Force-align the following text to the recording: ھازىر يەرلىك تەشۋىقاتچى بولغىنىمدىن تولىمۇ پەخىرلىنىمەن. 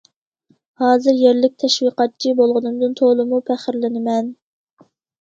ھازىر 0.83 1.19
يەرلىك 1.25 1.53
تەشۋىقاتچى 1.65 2.35
بولغىنىمدىن 2.41 2.99
تولىمۇ 3.05 3.45
پەخىرلىنىمەن. 3.53 4.37